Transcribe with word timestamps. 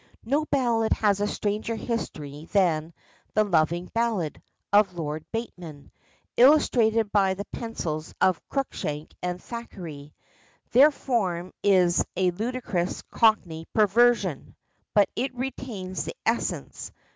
No 0.25 0.45
ballad 0.45 0.93
has 0.93 1.21
a 1.21 1.27
stranger 1.27 1.75
history 1.75 2.49
than 2.53 2.91
The 3.35 3.43
Loving 3.43 3.85
Ballad 3.93 4.41
of 4.73 4.95
Lord 4.95 5.23
Bateman, 5.31 5.91
illustrated 6.37 7.11
by 7.11 7.35
the 7.35 7.45
pencils 7.45 8.15
of 8.19 8.41
Cruikshank 8.49 9.13
and 9.21 9.39
Thackeray. 9.39 10.15
Their 10.71 10.89
form 10.89 11.53
is 11.61 12.03
a 12.17 12.31
ludicrous 12.31 13.03
cockney 13.11 13.67
perversion, 13.75 14.55
but 14.95 15.07
it 15.15 15.35
retains 15.35 16.05
the 16.05 16.15
essence. 16.25 16.91